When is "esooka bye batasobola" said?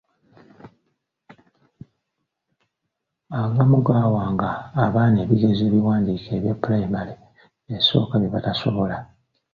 7.75-8.97